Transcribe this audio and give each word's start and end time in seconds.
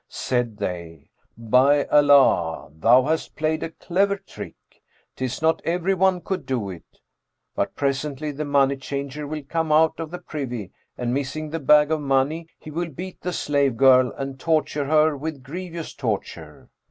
Said 0.09 0.57
they, 0.57 1.11
"By 1.37 1.85
Allah, 1.85 2.71
thou 2.75 3.03
hast 3.03 3.35
played 3.35 3.61
a 3.61 3.69
clever 3.69 4.17
trick! 4.17 4.55
''tis 5.15 5.43
not 5.43 5.61
every 5.63 5.93
one 5.93 6.21
could 6.21 6.47
do 6.47 6.71
it; 6.71 7.01
but, 7.53 7.75
presently 7.75 8.31
the 8.31 8.43
money 8.43 8.77
changer 8.77 9.27
will 9.27 9.43
come 9.47 9.71
out 9.71 9.99
of 9.99 10.09
the 10.09 10.17
privy; 10.17 10.71
and 10.97 11.13
missing 11.13 11.51
the 11.51 11.59
bag 11.59 11.91
of 11.91 12.01
money, 12.01 12.47
he 12.57 12.71
will 12.71 12.89
beat 12.89 13.21
the 13.21 13.31
slave 13.31 13.77
girl 13.77 14.11
and 14.17 14.39
torture 14.39 14.85
her 14.85 15.15
with 15.15 15.43
grievous 15.43 15.93
torture. 15.93 16.71